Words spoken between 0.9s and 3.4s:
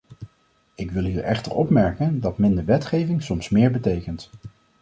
wil hier echter opmerken dat minder wetgeving